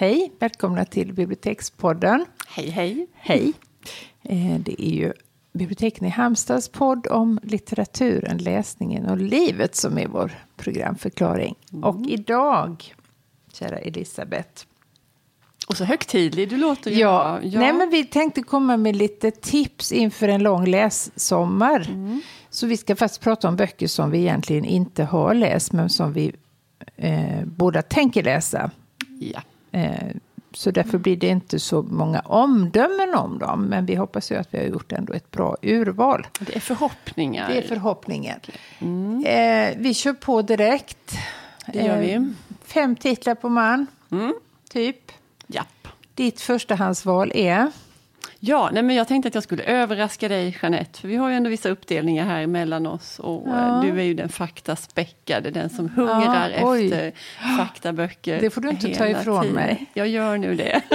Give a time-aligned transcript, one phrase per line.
[0.00, 2.24] Hej, välkomna till Bibliotekspodden.
[2.48, 3.06] Hej, hej.
[3.14, 3.52] Hej.
[4.22, 5.12] Eh, Det är ju
[5.52, 11.54] Biblioteken i Halmstads podd om litteraturen, läsningen och livet som är vår programförklaring.
[11.82, 12.94] Och idag,
[13.52, 14.64] kära Elisabeth,
[15.68, 16.90] Och så högtidlig du låter.
[16.90, 16.96] ju.
[16.98, 21.86] Ja, Nej, men vi tänkte komma med lite tips inför en lång lässommar.
[22.50, 26.12] Så vi ska faktiskt prata om böcker som vi egentligen inte har läst, men som
[26.12, 26.32] vi
[26.96, 28.70] eh, båda tänker läsa.
[29.20, 29.42] ja.
[29.72, 29.92] Eh,
[30.52, 33.62] så därför blir det inte så många omdömen om dem.
[33.64, 36.26] Men vi hoppas ju att vi har gjort ändå ett bra urval.
[36.40, 37.48] Det är förhoppningar.
[37.48, 38.40] Det är förhoppningen.
[39.24, 41.12] Eh, vi kör på direkt.
[41.66, 42.12] Det gör vi.
[42.12, 42.22] Eh,
[42.64, 44.34] fem titlar på man, Mm.
[44.70, 45.12] typ.
[45.46, 45.88] Japp.
[46.14, 47.70] Ditt förstahandsval är?
[48.40, 51.34] Ja, nej, men jag tänkte att jag skulle överraska dig Jeanette, för vi har ju
[51.34, 53.18] ändå vissa uppdelningar här mellan oss.
[53.18, 53.76] Och Ja.
[53.76, 57.12] eh, du är ju den faktaspäckade, den som hungrar Ja, efter
[57.56, 58.40] faktaböcker.
[58.40, 59.54] Det får du inte ta ifrån tiden.
[59.56, 59.86] mig.
[59.94, 60.82] Jag gör nu det.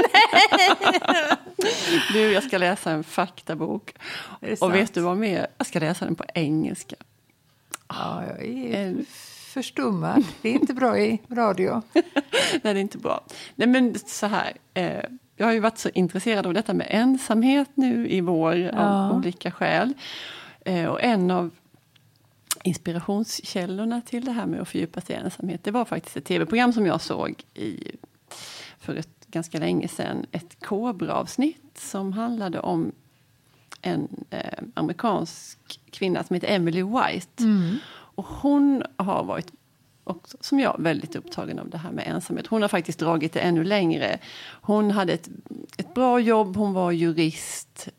[2.13, 3.93] du, jag ska läsa en faktabok.
[4.51, 4.75] Och sant?
[4.75, 5.47] vet du vad mer?
[5.57, 6.95] Jag ska läsa den på engelska.
[7.87, 8.95] Ja, jag är
[9.53, 10.23] förstummad.
[10.41, 11.81] Det är inte bra i radio.
[11.93, 12.03] Nej,
[12.61, 13.23] det är inte bra.
[13.55, 14.53] Nej, men så här.
[14.73, 14.99] Eh,
[15.43, 18.71] jag har ju varit så intresserad av detta med ensamhet nu i vår Ja.
[19.09, 19.93] av olika skäl.
[20.65, 21.49] Eh, och en av
[22.63, 26.73] inspirationskällorna till det här med att fördjupa sig i ensamhet, det var faktiskt ett tv-program
[26.73, 27.91] som jag såg i,
[28.79, 30.25] för ett ganska länge sedan.
[30.31, 32.91] Ett Kobra-avsnitt som handlade om
[33.81, 34.39] en eh,
[34.73, 35.59] amerikansk
[35.91, 37.43] kvinna som heter Emily White.
[38.15, 39.51] Och hon har varit,
[40.03, 42.47] också, som jag, väldigt upptagen av det här med ensamhet.
[42.47, 44.19] Hon har faktiskt dragit det ännu längre.
[44.61, 45.29] Hon hade ett,
[45.77, 47.89] ett bra jobb, hon var jurist,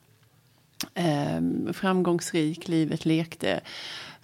[0.95, 3.61] eh, framgångsrik, livet lekte.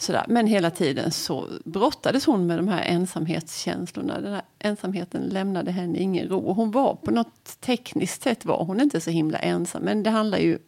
[0.01, 0.25] Sådär.
[0.29, 4.21] Men hela tiden så brottades hon med de här ensamhetskänslorna.
[4.21, 6.39] Den här ensamheten lämnade henne ingen ro.
[6.39, 9.83] Och hon var på något tekniskt sätt var hon inte så himla ensam.
[9.83, 10.59] Men det handlar ju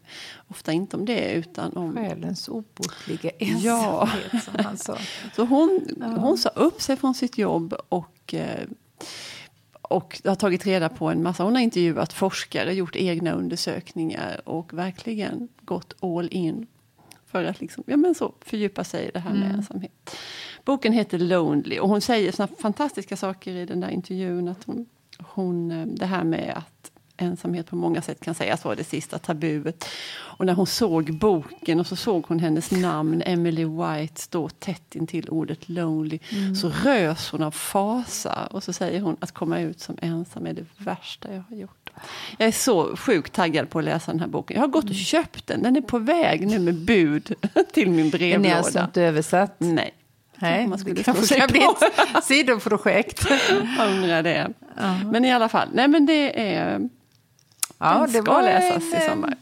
[0.49, 4.09] ofta inte om det utan om Själens obotliga Ja.
[4.09, 4.97] ensamhet, som han sa.
[5.37, 5.81] Så hon,
[6.19, 8.67] hon sa upp sig från sitt jobb och, eh,
[9.83, 11.45] och har tagit reda på en massa.
[11.45, 16.67] Hon har intervjuat forskare, gjort egna undersökningar och verkligen gått all in
[17.33, 20.17] för att liksom, ja, men så, fördjupa sig i det här med ensamhet.
[20.65, 24.49] Boken heter Lonely och hon säger såna fantastiska saker i den där intervjun.
[24.49, 24.87] Att hon,
[25.19, 26.82] hon, eh, det här med att
[27.17, 29.85] ensamhet på många sätt kan sägas vara det sista tabuet.
[30.15, 34.95] Och när hon såg boken och så såg hon hennes namn, Emily White, stå tätt
[34.95, 36.19] intill ordet lonely,
[36.61, 38.47] så rös hon av fasa.
[38.51, 41.91] Och så säger hon att komma ut som ensam är det värsta jag har gjort.
[42.39, 44.55] Jag är så sjukt taggad på att läsa den här boken.
[44.55, 47.35] Jag har gått och köpt den, den är på väg nu med bud
[47.73, 48.57] till min Den är brevlåda.
[48.57, 49.55] alltså inte översatt?
[49.59, 49.95] Nej.
[50.37, 53.27] Nej, man skulle det kanske kan bli ett sidoprojekt.
[53.79, 54.53] Jag undrar det.
[55.13, 56.89] Men i alla fall, nej men det är...
[57.83, 59.37] Ja, den ska läsas en, i sommar.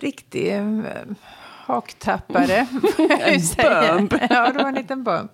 [0.00, 0.82] riktig eh,
[1.66, 2.66] haktappare.
[2.98, 4.14] En bump.
[4.30, 5.30] ja, det var en liten bump.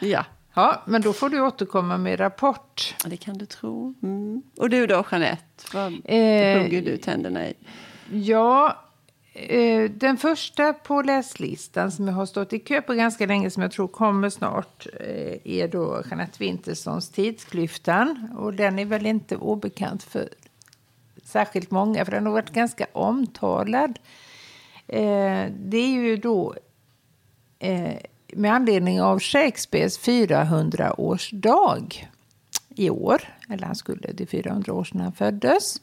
[0.00, 0.24] Ja,
[0.54, 2.94] Ja, men då får du återkomma med rapport.
[3.06, 3.94] det kan du tro.
[4.02, 4.42] Mm.
[4.58, 5.64] Och du då, Jeanette?
[5.74, 7.54] Vad Eh, hugger du tänderna i?
[8.12, 8.82] Ja,
[9.32, 13.62] eh, den första på läslistan som jag har stått i kö på ganska länge som
[13.62, 18.28] jag tror kommer snart eh, är då Jeanette Wintersons Tidsklyftan.
[18.38, 20.28] Och den är väl inte obekant för
[21.32, 23.98] särskilt många för den har varit ganska omtalad.
[24.88, 26.54] Eh, det är ju då
[27.58, 27.96] eh,
[28.32, 32.08] med anledning av Shakespeares 400-årsdag
[32.68, 35.80] i år, eller han skulle, det är 400 år sedan han föddes,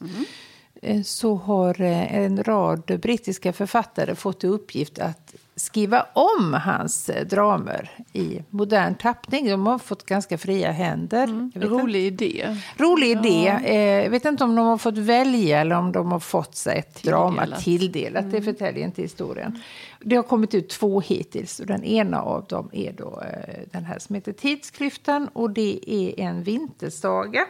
[0.82, 7.08] eh, så har eh, en rad brittiska författare fått i uppgift att skriva om hans
[7.08, 9.48] eh, dramer i modern tappning.
[9.48, 11.20] De har fått ganska fria händer.
[11.20, 12.56] Jag vet inte- Rolig idé.
[12.76, 13.48] Rolig idé.
[13.64, 16.78] Eh, jag vet inte om de har fått välja eller om de har fått sig
[16.78, 17.64] ett drama Tilldelat.
[17.64, 18.30] tilldelat.
[18.30, 19.58] Det förtäljer inte historien.
[20.00, 23.84] Det har kommit ut två hittills och den ena av dem är då eh, den
[23.84, 27.44] här som heter Tidsklyftan och det är en vintersaga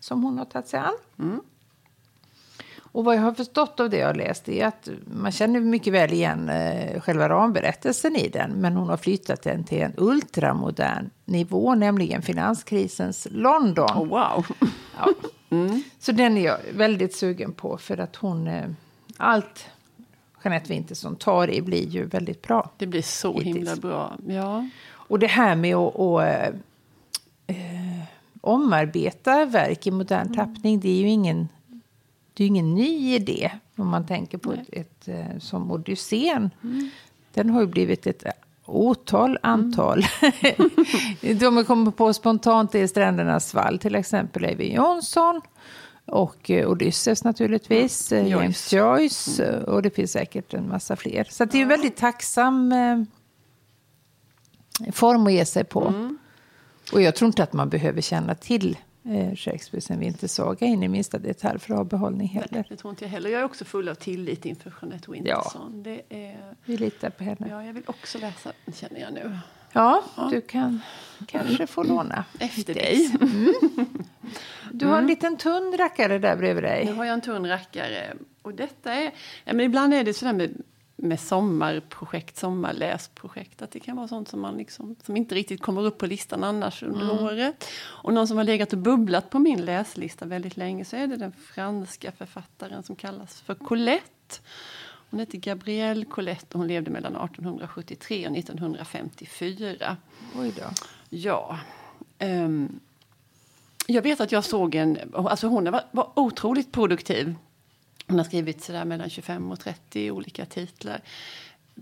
[0.00, 1.40] som hon har tagit sig an.
[2.94, 5.92] Och vad jag har förstått av det jag har läst är att man känner mycket
[5.92, 11.10] väl igen eh, själva ramberättelsen i den, men hon har flyttat den till en ultramodern
[11.24, 13.90] nivå, nämligen finanskrisens London.
[13.94, 14.46] Oh, wow.
[14.98, 15.12] Ja.
[15.98, 18.64] Så den är jag väldigt sugen på för att hon, eh,
[19.16, 19.66] allt
[20.44, 22.70] Jeanette Winterson tar i blir ju väldigt bra.
[22.76, 23.56] Det blir så Hittills.
[23.56, 24.16] himla bra.
[24.26, 24.68] Ja.
[24.90, 26.22] Och det här med att, att
[27.46, 28.04] eh, eh,
[28.40, 31.48] omarbeta verk i modern tappning, det är ju ingen,
[32.34, 33.50] det är ju ingen ny idé.
[33.76, 36.50] Om man tänker på ett, ett eh, som Odysseen.
[37.34, 38.24] Den har ju blivit ett
[38.66, 40.02] otal antal.
[41.20, 45.40] De jag kommer på spontant är Strändernas vall, till exempel Eyvind Johnson.
[46.06, 48.26] Och eh, Odysseus naturligtvis, mm.
[48.26, 49.64] James Joyce mm.
[49.64, 51.26] och det finns säkert en massa fler.
[51.30, 53.02] Så det är en väldigt tacksam eh,
[54.92, 55.84] form att ge sig på.
[55.84, 56.18] Mm.
[56.92, 60.88] Och jag tror inte att man behöver känna till eh, Shakespeares En vintersaga in i
[60.88, 62.48] minsta detalj för att ha behållning heller.
[62.50, 63.30] Nej, det tror inte jag heller.
[63.30, 65.72] Jag är också full av tillit inför Jeanette Winterson.
[65.84, 66.54] Ja, det är...
[66.64, 67.46] Vi litar på henne.
[67.50, 69.38] Ja, jag vill också läsa den känner jag nu.
[69.72, 70.28] Ja, ja.
[70.30, 70.80] du kan
[71.26, 72.24] kanske få låna.
[72.38, 73.16] Efter dig.
[73.20, 73.54] Mm.
[74.72, 75.08] Du har en mm.
[75.08, 76.84] liten tunn rackare där bredvid dig.
[76.84, 78.14] Nu har jag en tunn rackare.
[78.42, 79.04] Och detta är,
[79.44, 80.62] ja, men ibland är det sådär med
[80.96, 83.62] med sommarprojekt, sommarläsprojekt.
[83.62, 86.44] Att det kan vara sånt som, man liksom, som inte riktigt kommer upp på listan
[86.44, 87.24] annars under mm.
[87.24, 87.64] året.
[87.82, 91.16] Och någon som har legat och bubblat på min läslista väldigt länge så är det
[91.16, 94.40] den franska författaren som kallas för Colette.
[95.10, 99.96] Hon heter Gabrielle Colette och hon levde mellan 1873 och 1954.
[100.36, 100.62] Oj då.
[101.08, 101.58] Ja.
[102.18, 102.80] Um,
[103.86, 104.98] jag vet att jag såg en...
[105.14, 107.34] Alltså hon var, var otroligt produktiv
[108.06, 111.00] hon har skrivit sådär mellan 25 och 30 olika titlar.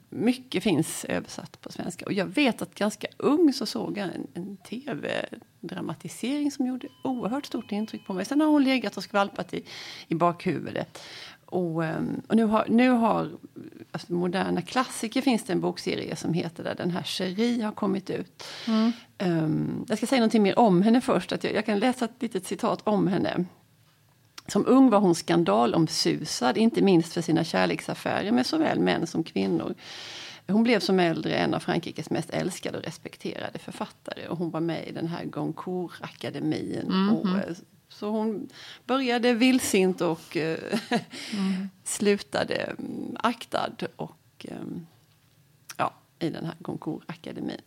[0.08, 2.04] Mycket finns översatt på svenska.
[2.06, 7.46] Och jag vet att ganska ung så såg jag en, en tv-dramatisering som gjorde oerhört
[7.46, 8.24] stort intryck på mig.
[8.24, 9.64] Sen har hon legat och skvalpat i,
[10.08, 11.02] i bakhuvudet.
[11.52, 13.30] Och, ehm, och nu har, nu har
[13.90, 18.10] alltså moderna klassiker finns det en bokserie som heter där den här Cherie har kommit
[18.10, 18.44] ut.
[18.66, 18.92] Mm.
[19.18, 21.32] Um, jag ska säga någonting mer om henne först.
[21.32, 23.44] Att jag, jag kan läsa ett litet citat om henne.
[24.46, 29.74] Som ung var hon skandalomsusad, inte minst för sina kärleksaffärer med såväl män som kvinnor.
[30.46, 34.28] Hon blev som äldre en av Frankrikes mest älskade och respekterade författare.
[34.28, 36.82] Och hon var med i den här Goncourt-akademin.
[36.82, 37.62] Mm -hmm.
[37.88, 38.48] Så hon
[38.86, 41.68] började vildsint och mm.
[41.84, 44.46] slutade mm, aktad och
[45.76, 47.60] ja, i den här Goncourt-akademin.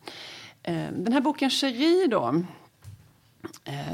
[0.91, 2.41] Den här boken Cherie då Eh,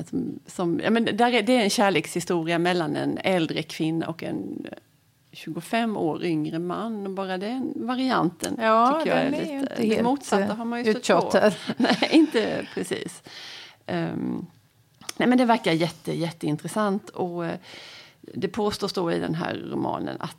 [0.10, 4.24] som, som, ja, men där är, det är en kärlekshistoria mellan en äldre kvinna och
[4.24, 4.68] en
[5.32, 7.06] 25 år yngre man.
[7.06, 9.76] Och bara den varianten ja, tycker jag är, är lite...
[9.78, 11.52] Det helt motsatta har man ju stött på.
[11.78, 13.24] Nej, inte precis.
[13.88, 14.48] Um,
[15.18, 17.10] nej, men det verkar jätte, jätteintressant.
[17.10, 17.52] Och uh,
[18.22, 20.38] det påstås då i den här romanen att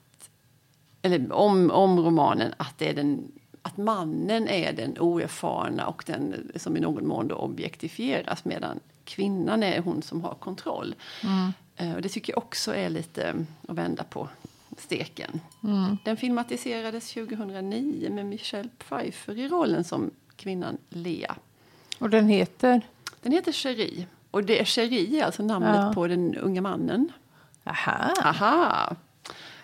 [1.02, 3.32] eller om, om romanen att det är den
[3.62, 9.62] att mannen är den oerfarna och den som i någon mån då objektifieras medan kvinnan
[9.62, 10.94] är hon som har kontroll.
[11.22, 11.52] Mm.
[11.80, 13.34] Uh, och det tycker jag också är lite
[13.68, 14.28] att vända på
[14.78, 15.40] steken.
[15.64, 15.98] Mm.
[16.04, 21.36] Den filmatiserades 2009 med Michelle Pfeiffer i rollen som kvinnan Lea.
[21.98, 22.80] Och den heter?
[23.22, 24.06] Den heter Cherie.
[24.30, 25.92] Och det är Cherie, alltså namnet ja.
[25.94, 27.12] på den unga mannen.
[27.64, 28.14] Aha.
[28.22, 28.96] Aha.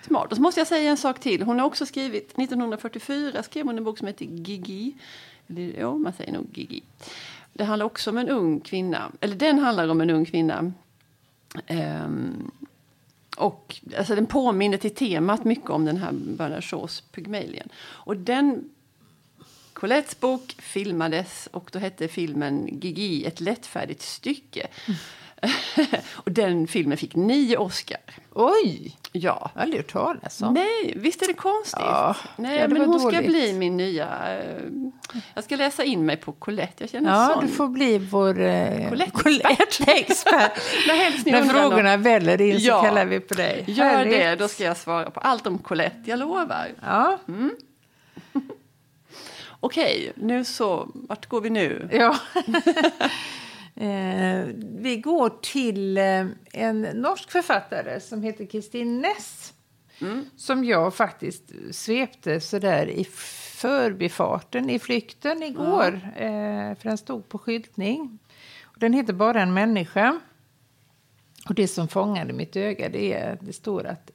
[0.07, 0.31] Smart.
[0.31, 1.43] Och så måste jag säga en sak till.
[1.43, 4.95] Hon har också skrivit, 1944 skrev hon en bok som heter Gigi.
[5.49, 6.83] Eller, ja, man säger nog Gigi.
[7.59, 9.13] Det handlar också om en ung kvinna.
[9.21, 10.73] Eller den handlar om en ung kvinna.
[11.69, 12.51] Um,
[13.37, 17.69] och alltså, den påminner till temat mycket om den här Bernard Shaws Pygmalion.
[17.79, 18.71] Och den
[19.73, 24.67] Colettes bok filmades och då hette filmen Gigi ett lättfärdigt stycke.
[24.87, 24.99] Mm.
[26.13, 28.01] och den filmen fick nio Oscar.
[28.35, 28.97] Oj!
[29.13, 29.21] Ja.
[29.21, 30.55] Jag har aldrig hört talas om.
[30.55, 31.81] Nej, visst är det konstigt?
[31.81, 33.19] Ja, Nej, ja, men hon dåligt.
[33.19, 34.07] ska bli min nya...
[34.07, 34.91] Uh,
[35.35, 36.75] jag ska läsa in mig på Colette.
[36.79, 37.47] Jag känner ja, sån.
[37.47, 40.53] du får bli vår uh, Colette-expert.
[40.87, 42.81] När, När frågorna väller in ja.
[42.81, 43.65] så kallar vi på dig.
[43.67, 44.13] Gör Härligt.
[44.13, 46.69] det, då ska jag svara på allt om Colette, jag lovar.
[46.83, 47.19] Ja.
[47.29, 47.57] Mm.
[49.61, 51.89] Okej, nu så, vart går vi nu?
[51.93, 52.17] Ja.
[53.81, 59.55] Eh, vi går till eh, en norsk författare som heter Kristin Ness.
[60.01, 60.25] Mm.
[60.37, 63.05] Som jag faktiskt svepte sådär i
[63.55, 66.01] förbifarten i flykten igår.
[66.17, 66.71] Mm.
[66.71, 68.19] Eh, för den stod på skyltning.
[68.63, 70.21] Och den heter Bara en människa.
[71.49, 74.11] Och det som fångade mitt öga det är det står att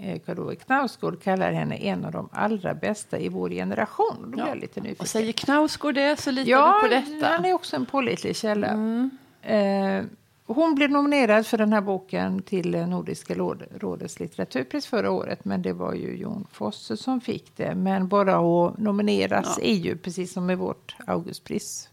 [0.00, 4.32] Eh, Karl-Ove Knausgård kallar henne en av de allra bästa i vår generation.
[4.36, 4.48] Då ja.
[4.48, 5.02] jag lite nyfiken.
[5.02, 7.26] Och säger Knausgård det så litar ja, du på detta?
[7.26, 8.66] Ja, han är också en pålitlig källa.
[8.66, 9.10] Mm.
[9.42, 10.04] Eh,
[10.46, 13.34] hon blev nominerad för den här boken till Nordiska
[13.78, 15.44] rådets litteraturpris förra året.
[15.44, 17.74] Men det var ju Jon Fosse som fick det.
[17.74, 19.64] Men bara att nomineras ja.
[19.64, 21.88] är ju precis som med vårt Augustpris.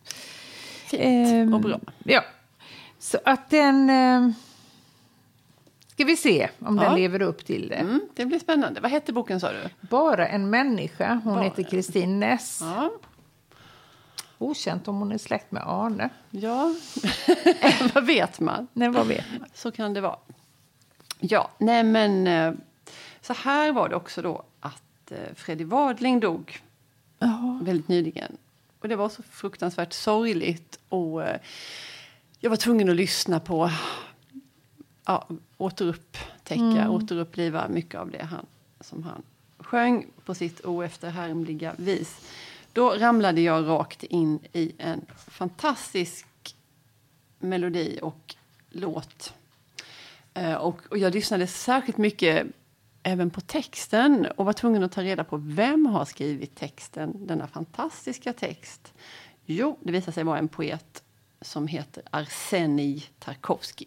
[0.86, 1.80] Fint eh, och bra.
[2.04, 2.22] Ja,
[3.00, 3.89] så att den...
[3.89, 4.32] Eh,
[5.98, 6.84] Ska vi se om ja.
[6.84, 7.75] den lever upp till det.
[7.75, 8.82] Mm, det blir spännande.
[8.82, 9.70] Vad hette boken sa du?
[9.82, 11.22] Bara en människa.
[11.24, 11.44] Hon Bara.
[11.44, 12.60] heter Kristin Ness.
[12.62, 12.92] Ja.
[14.38, 16.10] Okänt om hon är släkt med Arne.
[16.30, 16.75] Ja,
[17.94, 18.68] vad vet man?
[18.74, 19.50] Nej, vad vet man?
[19.54, 20.18] Så kan det vara.
[21.20, 22.54] Ja, nej men eh,
[23.22, 26.62] så här var det också då att eh, Freddy Wadling dog
[27.20, 27.63] oh.
[27.63, 28.38] väldigt nyligen.
[28.80, 30.80] Och det var så fruktansvärt sorgligt.
[30.89, 31.39] Och eh,
[32.39, 33.72] jag var tvungen att lyssna på,
[35.08, 36.92] ja, återupptäcka, mm.
[36.92, 38.46] återuppliva mycket av det han,
[38.80, 39.24] som han
[39.58, 42.32] sjöng på sitt oefterhärmliga vis.
[42.74, 46.28] Då ramlade jag rakt in i en fantastisk
[47.40, 48.36] melodi och
[48.70, 49.34] låt.
[50.34, 52.48] Eh, och, och, jag lyssnade särskilt mycket
[53.04, 57.48] även på texten och var tvungen att ta reda på vem har skrivit texten, denna
[57.48, 58.94] fantastiska text.
[59.46, 61.04] Jo, det visade sig vara en poet
[61.42, 63.86] som heter Arsenij Tarkovsky.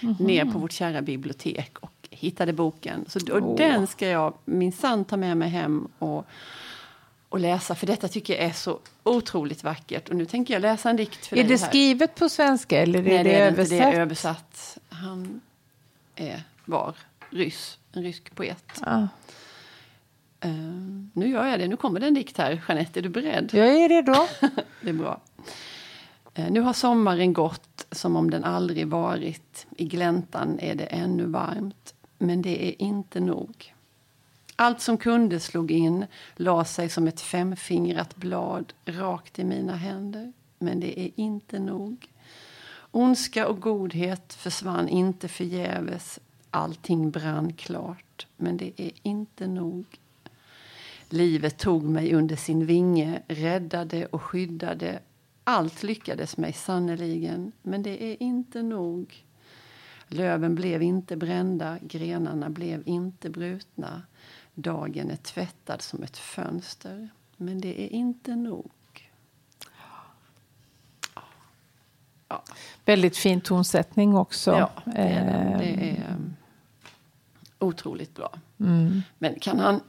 [0.00, 0.26] Mm -hmm.
[0.26, 3.04] Ner på vårt kära bibliotek och hittade boken.
[3.08, 3.56] Så, och oh.
[3.56, 6.26] Den ska jag minsann ta med mig hem och,
[7.28, 10.08] och läsa, för detta tycker jag är så otroligt vackert.
[10.08, 11.68] Och nu tänker jag läsa en dikt för Är dig det här.
[11.68, 13.78] skrivet på svenska eller är Nej, det, det är översatt?
[13.78, 14.78] Det är översatt.
[14.88, 15.40] Han
[16.14, 16.94] är, var
[17.30, 18.80] ryss, en rysk poet.
[18.80, 19.06] Ah.
[20.44, 21.68] Uh, nu gör jag det.
[21.68, 22.62] Nu kommer det en dikt här.
[22.68, 23.50] Jeanette, är du beredd?
[23.52, 24.12] Jag är redo.
[24.82, 25.20] det är bra.
[26.38, 29.66] Uh, nu har sommaren gått som om den aldrig varit.
[29.76, 33.74] I gläntan är det ännu varmt, men det är inte nog.
[34.56, 40.32] Allt som kunde slog in, la sig som ett femfingrat blad rakt i mina händer.
[40.58, 42.08] Men det är inte nog.
[42.90, 46.18] Ondska och godhet försvann inte förgäves.
[46.50, 49.84] Allting brann klart, men det är inte nog.
[51.08, 54.98] Livet tog mig under sin vinge, räddade och skyddade.
[55.50, 59.24] Allt lyckades mig sannerligen, men det är inte nog.
[60.08, 64.02] Löven blev inte brända, grenarna blev inte brutna.
[64.54, 68.70] Dagen är tvättad som ett fönster, men det är inte nog.
[72.28, 72.42] Ja.
[72.84, 74.50] Väldigt fin tonsättning också.
[74.50, 75.58] Ja, det är, det.
[75.58, 76.36] Det är ehm.
[77.58, 78.38] otroligt bra.
[78.60, 79.02] Mm.
[79.18, 79.80] Men kan han...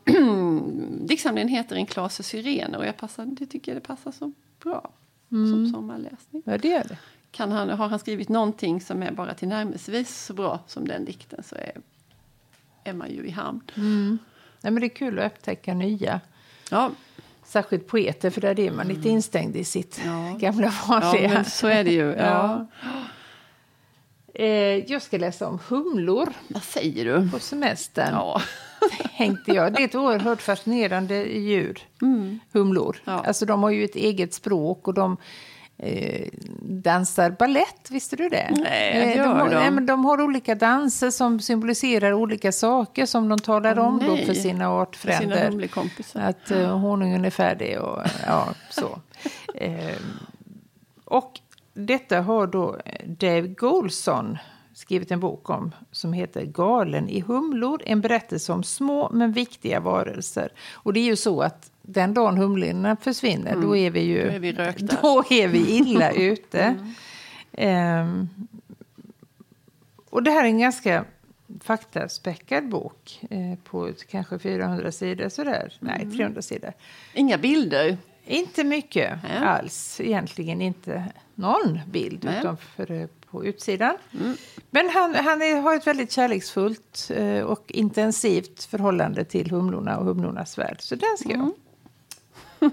[1.07, 4.31] Diktsamlingen heter En klase syrener och jag passar, det tycker jag det passar så
[4.63, 4.91] bra
[5.31, 5.51] mm.
[5.51, 6.43] som sommarläsning.
[6.45, 6.97] Ja, det är det.
[7.31, 11.43] Kan han, har han skrivit någonting som är bara tillnärmelsevis så bra som den dikten
[11.43, 11.71] så är,
[12.83, 13.61] är man ju i hamn.
[13.75, 14.17] Mm.
[14.61, 16.21] Nej, men det är kul att upptäcka nya.
[16.71, 16.91] Ja.
[17.43, 19.11] Särskilt poeter, för där är man lite mm.
[19.11, 20.37] instängd i sitt ja.
[20.39, 21.23] gamla vanliga.
[21.23, 22.11] Ja, men så är det ju.
[22.17, 22.67] Ja.
[24.39, 26.33] Eh, jag ska läsa om humlor.
[26.47, 27.29] Vad säger du?
[27.29, 28.13] På semestern.
[28.13, 28.41] Ja.
[29.17, 29.73] Tänkte jag.
[29.73, 32.39] Det är ett oerhört fascinerande djur, mm.
[32.53, 32.97] humlor.
[33.05, 33.23] Ja.
[33.27, 35.17] Alltså, de har ju ett eget språk och de
[35.77, 36.27] eh,
[36.61, 38.49] dansar ballett, visste du det?
[38.51, 39.55] Nej, eh, de, har, de.
[39.55, 43.99] Nej, men de har olika danser som symboliserar olika saker som de talar oh, om
[43.99, 45.67] då för sina artfränder.
[45.95, 48.99] För sina att eh, honungen är färdig och ja, så.
[49.55, 49.95] eh,
[51.05, 51.39] och
[51.79, 54.37] detta har då Dave Goulson
[54.73, 59.79] skrivit en bok om som heter Galen i humlor, en berättelse om små men viktiga
[59.79, 60.51] varelser.
[60.73, 63.67] Och det är ju så att den dagen humlorna försvinner, mm.
[63.67, 64.51] då är vi ju då är vi,
[65.01, 66.75] då är vi illa ute.
[67.51, 68.07] Mm.
[68.07, 68.29] Um,
[70.09, 71.05] och det här är en ganska
[71.61, 75.73] faktaspäckad bok eh, på kanske 400 sidor sådär.
[75.81, 75.93] Mm.
[75.97, 76.73] Nej, 300 sidor.
[77.13, 77.97] Inga bilder?
[78.25, 79.45] Inte mycket ja.
[79.45, 80.01] alls.
[80.01, 81.05] Egentligen inte
[81.39, 82.39] någon bild Nej.
[82.39, 83.97] utom för, på utsidan.
[84.13, 84.37] Mm.
[84.69, 90.05] Men han, han är, har ett väldigt kärleksfullt eh, och intensivt förhållande till humlorna och
[90.05, 90.77] humlornas värld.
[90.79, 91.39] Så den ska jag.
[91.39, 91.51] Mm.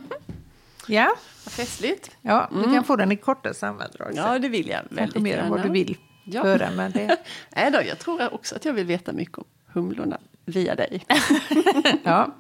[0.86, 1.16] ja.
[1.44, 2.10] Vad festligt.
[2.22, 2.74] Ja, du mm.
[2.74, 4.12] kan få den i korta sammandrag.
[4.14, 6.42] Ja, det vill jag väldigt mer än vad du vill ja.
[6.42, 6.70] höra.
[6.70, 7.16] Men det...
[7.56, 11.04] Nej då, jag tror också att jag vill veta mycket om humlorna via dig.
[12.04, 12.34] ja.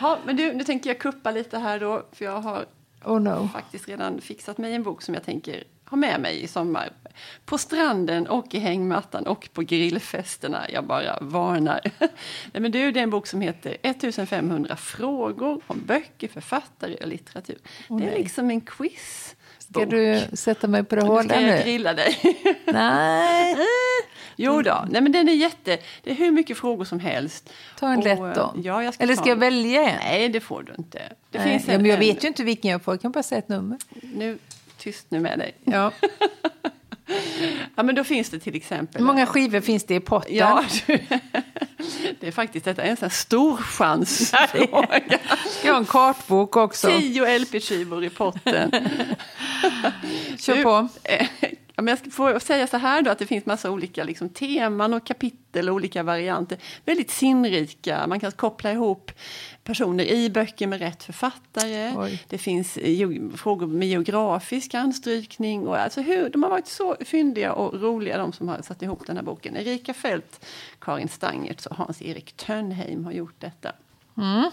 [0.00, 0.18] ja.
[0.26, 2.64] Men du, nu tänker jag kuppa lite här då, för jag har
[3.04, 3.48] oh no.
[3.52, 6.90] faktiskt redan fixat mig en bok som jag tänker ha med mig i sommar.
[7.44, 10.70] På stranden och i hängmattan och på grillfesterna.
[10.70, 11.80] Jag bara varnar.
[12.52, 17.08] Nej, men du, det är en bok som heter 1500 frågor om böcker, författare och
[17.08, 17.58] litteratur.
[17.88, 18.18] Oh, det är nej.
[18.18, 19.36] liksom en quiz.
[19.58, 21.28] Ska du sätta mig på det hårda nu?
[21.28, 22.16] Ska jag grilla dig?
[22.64, 23.56] Nej.
[24.36, 24.84] jo då.
[24.90, 25.78] Nej, men den är jätte...
[26.02, 27.52] Det är hur mycket frågor som helst.
[27.78, 28.54] Ta en och, lätt då.
[28.64, 29.98] Ja, jag ska Eller ska jag välja en?
[30.04, 30.98] Nej, det får du inte.
[31.30, 31.48] Det Nej.
[31.48, 32.94] finns en, ja, men jag vet ju inte vilken jag får.
[32.94, 33.78] Jag kan bara säga ett nummer.
[34.02, 34.38] Nu
[34.80, 35.54] tyst nu med dig.
[35.64, 35.92] Ja.
[37.74, 39.00] ja, men då finns det till exempel...
[39.00, 40.36] Hur många skivor finns det i potten?
[40.36, 40.64] Ja,
[42.20, 45.00] det är faktiskt detta är en sån stor chansfråga.
[45.64, 46.88] Jag ha en kartbok också?
[46.88, 48.70] Tio LP-skivor i potten.
[50.38, 50.88] Kör på.
[51.80, 54.94] Ja, men jag får säga så här då att det finns massa olika liksom, teman
[54.94, 56.58] och kapitel och olika varianter.
[56.84, 59.12] Väldigt sinnrika, man kan koppla ihop
[59.64, 61.92] personer i böcker med rätt författare.
[61.96, 62.24] Oj.
[62.28, 62.78] Det finns
[63.36, 65.66] frågor med geografisk anstrykning.
[65.66, 69.06] Och alltså hur, de har varit så fyndiga och roliga de som har satt ihop
[69.06, 69.56] den här boken.
[69.56, 70.46] Erika Fält,
[70.78, 73.72] Karin Stangert och Hans-Erik Tönheim har gjort detta.
[74.16, 74.50] Mm.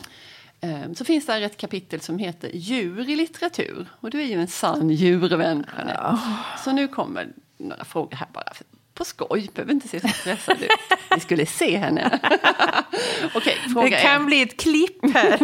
[0.61, 3.87] Eh, Så finns där ett kapitel som heter Djur i litteratur.
[3.99, 6.17] Och du är ju en sann djurvän, Jeanette.
[6.63, 8.53] Så nu kommer några frågor här bara
[8.93, 9.49] på skoj.
[9.53, 10.69] Behöver inte se så stressad ut.
[11.15, 12.19] Ni skulle se henne.
[13.35, 14.27] Okej, Det fråga kan ett.
[14.27, 15.39] bli ett klipp här.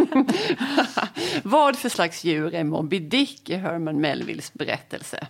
[1.48, 5.27] Vad för slags djur är Moby Dick i Herman Melvilles berättelse?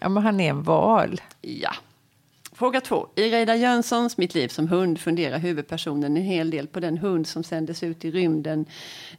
[0.00, 1.20] ja, men han är en val.
[1.40, 1.74] Ja.
[2.58, 3.08] Fråga två.
[3.14, 7.26] I Reidar Jönssons Mitt liv som hund funderar huvudpersonen en hel del på den hund
[7.26, 8.66] som sändes ut i rymden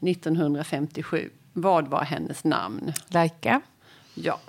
[0.01, 1.29] 1957.
[1.53, 2.93] Vad var hennes namn?
[3.07, 3.61] Laika.
[4.13, 4.39] Ja.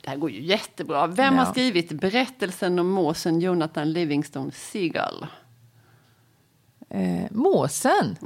[0.00, 1.06] Det här går ju jättebra.
[1.06, 1.50] Vem har Ja.
[1.52, 5.26] skrivit berättelsen om måsen Jonathan Livingstone Seagull?
[6.88, 8.16] Eh, måsen.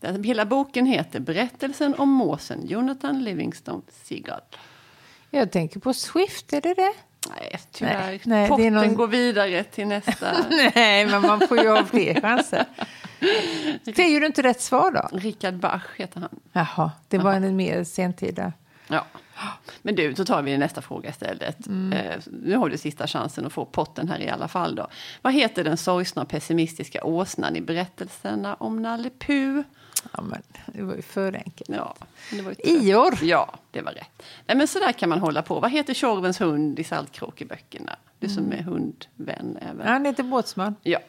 [0.00, 4.40] Den, hela boken heter Berättelsen om måsen Jonathan Livingstone Seagull.
[5.30, 6.92] Jag tänker på Swift, är det det?
[7.30, 8.20] Nej, tyvärr.
[8.24, 10.32] Nej, Potten någon- går vidare till nästa.
[10.74, 12.64] Nej, men man får ju ha fler chanser.
[13.96, 15.18] Säger du inte rätt svar då?
[15.18, 16.28] Richard Bach heter han.
[16.52, 18.52] Jaha, det var en mer sentida.
[18.88, 19.04] Ja.
[19.82, 21.66] Men du, så tar vi nästa fråga istället.
[21.66, 24.74] Eh, nu har du sista chansen att få potten här i alla fall.
[24.74, 24.88] Då.
[25.22, 29.62] Vad heter den sorgsna och pessimistiska åsnan i berättelserna om Nalle Puh?
[30.12, 31.68] Ja, men det var ju för enkelt.
[31.68, 31.94] Ja,
[32.30, 32.70] det var ju.
[32.72, 33.18] Ior.
[33.22, 34.22] Ja, det var rätt.
[34.46, 35.60] Nej, men så där kan man hålla på.
[35.60, 37.96] Vad heter Tjorvens hund i Saltkråkeböckerna?
[38.18, 39.86] Du som är hundvän även.
[39.86, 40.76] Han heter Båtsman.
[40.82, 41.00] Ja,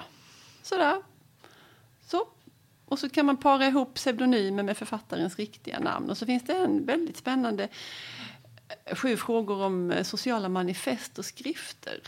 [0.62, 1.02] sådär.
[2.06, 2.28] Så.
[2.86, 6.10] Och så kan man para ihop pseudonymer med författarens riktiga namn.
[6.10, 7.68] Och så finns det en väldigt spännande
[8.86, 12.02] eh, sju frågor om eh, sociala manifest och skrifter.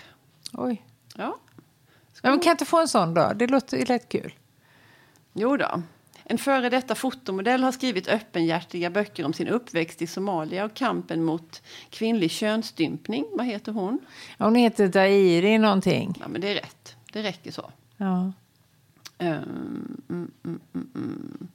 [0.54, 0.86] Oj.
[1.16, 1.38] Ja,
[2.24, 3.34] Men kan inte få en sån då?
[3.36, 4.34] Det låter lätt kul.
[5.34, 5.82] jo då.
[6.30, 11.24] En före detta fotomodell har skrivit öppenhjärtiga böcker om sin uppväxt i Somalia och kampen
[11.24, 13.26] mot kvinnlig könsstympning.
[13.32, 14.00] Vad heter hon?
[14.38, 16.18] Hon heter Dairi någonting.
[16.20, 16.96] Ja, men det är rätt.
[17.14, 17.72] Det räcker så.
[17.98, 18.32] Ja.
[19.18, 21.48] Mm, mm, mm, mm.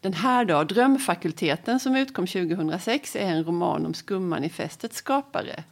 [0.00, 5.64] Den här då, Drömfakulteten som utkom 2006 är en roman om skummanifestets skapare,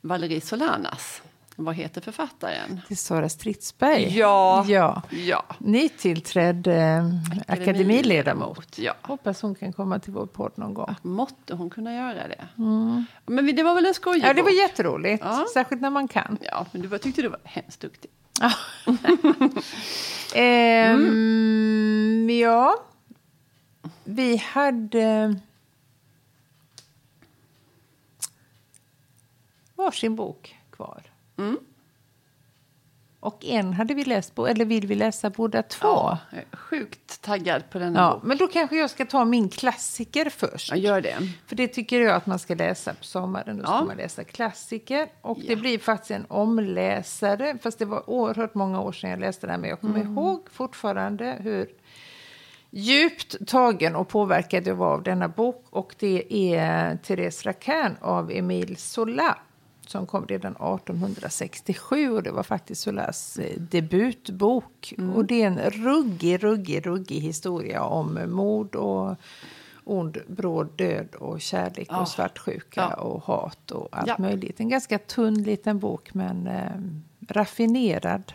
[0.00, 1.22] Valerie Solanas.
[1.64, 2.80] Vad heter författaren?
[2.88, 4.18] Det är Sara Stridsberg.
[4.18, 4.64] Ja.
[4.68, 5.02] ja.
[5.10, 7.04] Ja, Nytillträdd eh,
[7.48, 8.78] akademiledamot.
[8.78, 10.94] Ja, Hoppas hon kan komma till vår podd någon gång.
[11.02, 12.46] måtte hon kunna göra det.
[13.26, 15.22] Men vi- det var väl en skojig Ja, det var jätteroligt.
[15.24, 15.46] Ja.
[15.54, 16.38] Särskilt när man kan.
[16.42, 18.10] Ja, men du tyckte du var hemskt duktig.
[20.34, 22.84] Ehm, Ja.
[24.04, 25.36] Vi hade
[29.76, 31.02] varsin bok kvar.
[31.40, 31.58] Mm.
[33.22, 35.86] Och en hade vi läst på, eller vill vi läsa båda två?
[35.88, 38.22] Ja, jag är sjukt taggad på denna Ja, bok.
[38.22, 40.70] men då kanske jag ska ta min klassiker först.
[40.70, 41.16] Ja, gör det.
[41.46, 43.56] För det tycker jag att man ska läsa på sommaren.
[43.58, 43.84] Då ska Ja.
[43.84, 45.08] man läsa klassiker.
[45.20, 45.44] Och Ja.
[45.48, 47.58] det blir faktiskt en omläsare.
[47.62, 49.58] Fast det var oerhört många år sedan jag läste här.
[49.58, 50.12] Men jag kommer Mm.
[50.12, 51.68] ihåg fortfarande hur
[52.70, 55.66] djupt tagen och påverkad jag var av denna bok.
[55.70, 59.38] Och det är Therese Raquin av Emile Zola.
[59.90, 64.94] Som kom redan 1867 och det var faktiskt Zolas eh, debutbok.
[64.98, 65.14] Mm.
[65.16, 69.16] Och det är en ruggig, ruggig, ruggig historia om mord och
[69.84, 72.00] ond, bråd död och kärlek Ja.
[72.00, 73.02] och svartsjuka Ja.
[73.02, 74.16] och hat och allt Ja.
[74.18, 74.60] möjligt.
[74.60, 76.70] En ganska tunn liten bok men eh,
[77.28, 78.32] raffinerad.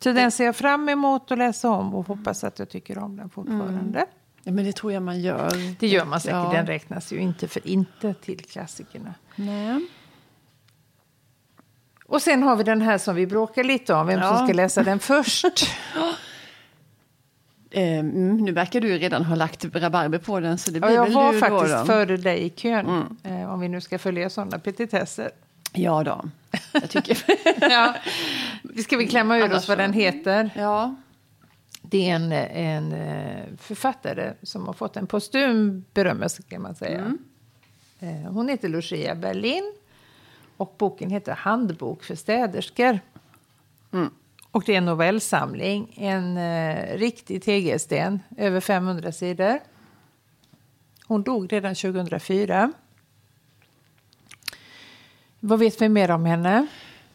[0.00, 3.16] Så den ser jag fram emot att läsa om och hoppas att jag tycker om
[3.16, 4.06] den fortfarande.
[4.42, 5.50] Ja, men det tror jag man gör.
[5.80, 9.14] Det gör man säkert, den räknas ju inte för inte till klassikerna.
[9.36, 9.86] Nej.
[12.14, 14.36] Och sen har vi den här som vi bråkar lite om, vem Ja.
[14.36, 15.44] som ska läsa den först.
[17.70, 20.58] Eh, mm, nu verkar du redan ha lagt rabarber på den.
[20.58, 23.52] Så det Ja, blir jag väl var du faktiskt då, före dig i kön, eh,
[23.52, 25.30] om vi nu ska följa sådana petitesser.
[25.72, 26.24] Ja då.
[26.72, 27.18] Jag tycker...
[27.60, 27.94] ja.
[28.62, 30.50] Vi ska väl klämma ur oss vad den heter.
[30.56, 30.94] ja.
[31.82, 37.14] Det är en, en eh, författare som har fått en postum berömmelse kan man säga.
[38.00, 39.72] Eh, Hon heter Lucia Berlin
[40.56, 43.00] och boken heter Handbok för städerskor.
[44.50, 49.58] Och det är en novellsamling, en eh, riktig tegelsten, över 500 sidor.
[51.06, 52.72] Hon dog redan 2004.
[55.40, 56.66] Vad vet vi mer om henne?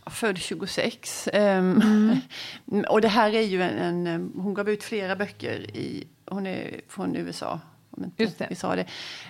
[0.06, 1.28] Född 26.
[1.34, 2.86] Ehm, Mm.
[2.90, 4.32] och det här är ju en, en...
[4.36, 5.76] Hon gav ut flera böcker.
[5.78, 7.60] i Hon är från USA.
[7.92, 8.48] Om inte Just det.
[8.50, 8.86] vi sa det.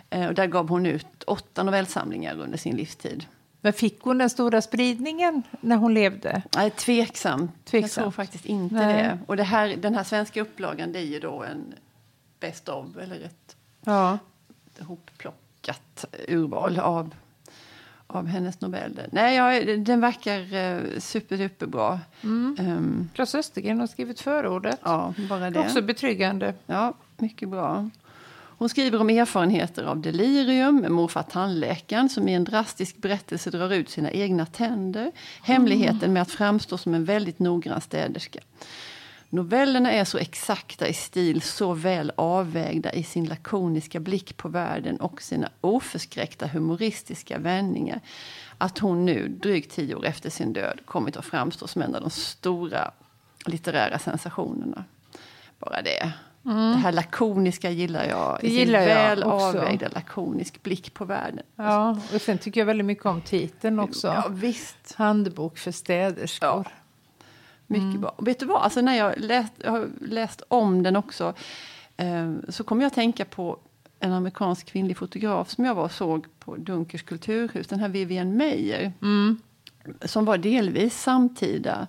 [0.09, 3.25] Eh, och där gav hon ut åtta novellsamlingar under sin livstid.
[3.61, 6.41] Men fick hon den stora spridningen när hon levde?
[6.55, 7.51] Nej, tveksamt.
[7.55, 8.03] Jag Tveksamt.
[8.03, 9.03] tror faktiskt inte Nej.
[9.03, 9.19] det.
[9.27, 11.73] Och det här, den här svenska upplagan det är ju då en
[12.39, 14.17] best of, eller ett Ja.
[14.79, 17.15] hopplockat urval av,
[18.07, 19.09] av hennes noveller.
[19.11, 21.99] Nej, ja, den verkar eh, superduperbra.
[22.23, 22.55] Mm.
[22.59, 24.79] Um, Claes Östergren har skrivit förordet.
[24.83, 25.59] ja, bara det.
[25.59, 26.53] Också betryggande.
[26.65, 27.89] Ja, mycket bra.
[28.59, 33.73] Hon skriver om erfarenheter av delirium med morfar tandläkaren som i en drastisk berättelse drar
[33.73, 35.11] ut sina egna tänder.
[35.41, 38.39] Hemligheten med att framstå som en väldigt noggrann städerska.
[39.29, 44.99] Novellerna är så exakta i stil, så väl avvägda i sin lakoniska blick på världen
[44.99, 48.01] och sina oförskräckta humoristiska vändningar
[48.57, 52.01] att hon nu, drygt tio år efter sin död, kommit att framstå som en av
[52.01, 52.91] de stora
[53.45, 54.83] litterära sensationerna.
[55.59, 56.13] Bara det.
[56.41, 58.37] Det här lakoniska gillar jag.
[58.41, 59.45] Det gillar jag väl också.
[59.45, 61.45] avvägda lakonisk blick på världen.
[61.55, 64.07] Ja, och sen tycker jag väldigt mycket om titeln också.
[64.07, 64.95] Ja, visst.
[64.95, 66.49] Handbok för städerskor.
[66.49, 66.71] Ja.
[67.67, 68.13] Mycket bra.
[68.15, 71.33] Och vet du vad, alltså när jag, läst, jag har läst om den också
[71.97, 73.59] eh, så kommer jag att tänka på
[73.99, 78.37] en amerikansk kvinnlig fotograf som jag var och såg på Dunkers kulturhus, den här Vivian
[78.37, 78.91] Meyer.
[80.01, 81.87] Som var delvis samtida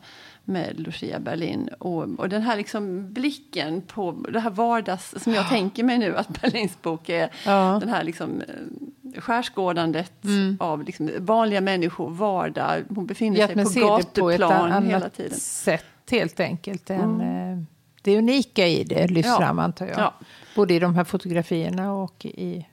[0.50, 1.68] med Lucia Berlin.
[1.78, 5.14] Och, och den här liksom blicken på det här vardags...
[5.22, 7.30] Som jag tänker mig nu att Berlins bok är.
[7.46, 7.76] Ja.
[7.80, 10.12] Den här liksom, eh, skärskådandet
[10.58, 12.82] av liksom vanliga människor, vardag.
[12.94, 15.38] Hon befinner Ja, sig på på gatuplan annat hela tiden.
[15.38, 16.90] sätt helt enkelt.
[16.90, 17.58] Än, eh,
[18.02, 19.38] det unika i det lyfts Ja.
[19.38, 19.98] fram antar jag.
[19.98, 20.14] Ja.
[20.54, 22.66] Både i de här fotografierna och i, i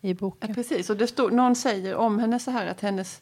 [0.00, 0.54] Ja, boken.
[0.54, 0.90] precis.
[0.90, 3.20] Och det står, någon säger om henne så här att hennes,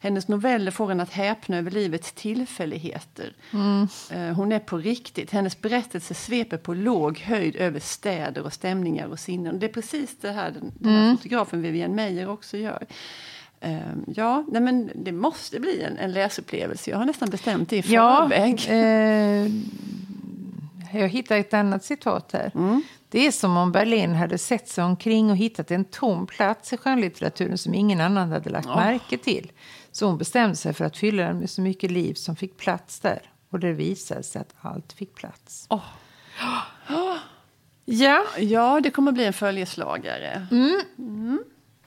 [0.00, 3.32] hennes noveller får en att häpna över livets tillfälligheter.
[4.10, 5.30] Eh, Hon är på riktigt.
[5.32, 9.58] Hennes berättelse sveper på låg höjd över städer och stämningar och sinnen.
[9.58, 12.86] Det är precis det här den, den här fotografen Vivian Meyer också gör.
[13.60, 13.76] Eh,
[14.14, 16.90] Ja, nej men det måste bli en, en läsupplevelse.
[16.90, 18.66] Jag har nästan bestämt det i Ja, förväg.
[18.68, 19.52] eh,
[21.00, 22.50] jag hittade ett annat citat här.
[22.54, 22.82] Mm.
[23.08, 26.76] Det är som om Berlin hade sett sig omkring och hittat en tom plats i
[26.76, 29.52] skönlitteraturen som ingen annan hade lagt märke till.
[29.96, 33.00] Så hon bestämde sig för att fylla den med så mycket liv som fick plats
[33.00, 33.22] där.
[33.50, 35.66] Och det visade sig att allt fick plats.
[35.70, 35.80] Åh.
[37.84, 40.46] Ja, Ja, det kommer bli en följeslagare.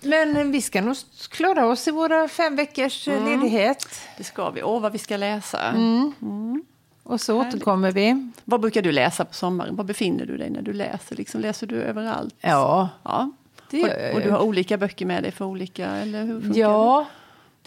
[0.01, 0.95] men vi ska nog
[1.31, 3.29] klara oss i våra fem veckors eh, Mm.
[3.41, 4.01] ledighet.
[4.17, 4.63] Det ska vi.
[4.63, 5.61] Åh, vad vi ska läsa.
[5.63, 6.63] Mm.
[7.03, 8.31] Och så återkommer vi.
[8.45, 9.75] Vad brukar du läsa på sommaren?
[9.75, 11.15] Var befinner du dig när du läser?
[11.15, 12.35] Liksom, läser du överallt?
[12.41, 13.31] Ja, Ja.
[13.69, 17.05] det och, och du har olika böcker med dig för olika, eller hur funkar Ja,
[17.09, 17.18] det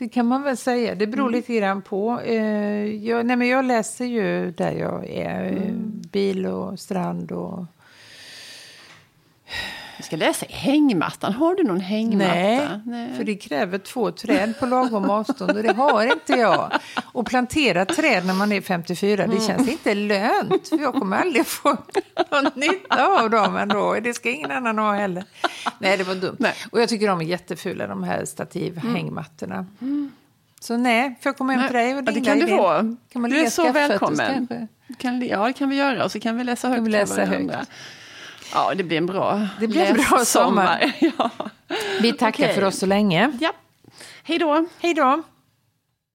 [0.08, 0.94] kan man väl säga.
[0.94, 1.10] Det Mm.
[1.16, 2.20] beror lite grann på.
[2.24, 5.44] Eh, jag, nej, men jag läser ju där jag är.
[5.48, 6.02] Mm.
[6.12, 7.64] Bil och strand och...
[10.02, 11.32] Du ska läsa hängmattan.
[11.32, 12.80] Har du någon hängmatta?
[12.84, 16.72] Nej, för det kräver två träd på lagom avstånd och det har inte jag.
[17.12, 19.36] Och plantera träd när man är 54, Mm.
[19.36, 20.68] det känns inte lönt.
[20.68, 21.76] För jag kommer aldrig få
[22.30, 23.96] någon nytta av dem ändå.
[24.02, 25.24] Det ska ingen annan ha heller.
[25.78, 26.36] Nej, det var dumt.
[26.38, 26.54] Nej.
[26.72, 29.66] Och jag tycker de är jättefula, de här stativhängmattorna.
[30.60, 32.56] Så nej, får jag komma hem Nej, till dig och ja, det kan du din?
[32.56, 32.96] få.
[33.12, 34.48] Kan man du är så välkommen.
[34.98, 36.04] Kan, ja, det kan vi göra.
[36.04, 37.56] Och så kan vi läsa högt vi läsa för varandra.
[37.56, 37.70] högt.
[38.54, 40.92] Ja, det blir en bra Det blir en bra lässommar.
[41.18, 41.30] ja.
[42.00, 42.54] Vi tackar Okej.
[42.54, 43.32] för oss så länge.
[43.40, 43.52] ja.
[44.22, 44.66] Hej då.
[44.80, 45.22] Hej då!